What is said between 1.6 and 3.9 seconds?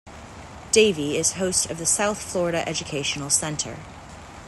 of the South Florida Educational Center.